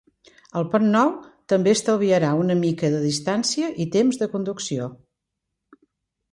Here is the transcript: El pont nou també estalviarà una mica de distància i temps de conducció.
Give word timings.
El 0.61 0.63
pont 0.69 0.87
nou 0.95 1.11
també 1.53 1.73
estalviarà 1.77 2.31
una 2.45 2.57
mica 2.63 2.91
de 2.95 3.03
distància 3.05 3.71
i 3.85 3.89
temps 3.99 4.21
de 4.25 4.33
conducció. 4.35 4.91